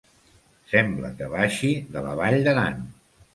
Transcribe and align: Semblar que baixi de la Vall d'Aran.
Semblar 0.71 1.11
que 1.19 1.27
baixi 1.33 1.69
de 1.97 2.03
la 2.07 2.15
Vall 2.23 2.39
d'Aran. 2.49 2.83